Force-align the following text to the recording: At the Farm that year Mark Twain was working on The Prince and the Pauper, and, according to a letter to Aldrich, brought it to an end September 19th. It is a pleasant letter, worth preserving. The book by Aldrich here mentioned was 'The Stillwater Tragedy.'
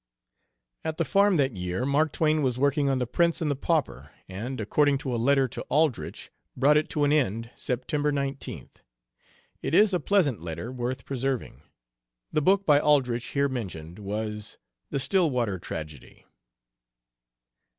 At 0.83 0.97
the 0.97 1.05
Farm 1.05 1.37
that 1.37 1.55
year 1.55 1.85
Mark 1.85 2.11
Twain 2.11 2.41
was 2.41 2.57
working 2.57 2.89
on 2.89 2.97
The 2.97 3.05
Prince 3.05 3.39
and 3.39 3.51
the 3.51 3.55
Pauper, 3.55 4.09
and, 4.27 4.59
according 4.59 4.97
to 4.97 5.13
a 5.13 5.21
letter 5.21 5.47
to 5.49 5.61
Aldrich, 5.69 6.31
brought 6.57 6.75
it 6.75 6.89
to 6.89 7.03
an 7.03 7.13
end 7.13 7.51
September 7.55 8.11
19th. 8.11 8.77
It 9.61 9.75
is 9.75 9.93
a 9.93 9.99
pleasant 9.99 10.41
letter, 10.41 10.71
worth 10.71 11.05
preserving. 11.05 11.61
The 12.33 12.41
book 12.41 12.65
by 12.65 12.79
Aldrich 12.79 13.25
here 13.25 13.47
mentioned 13.47 13.99
was 13.99 14.57
'The 14.89 14.97
Stillwater 14.97 15.59
Tragedy.' 15.59 16.25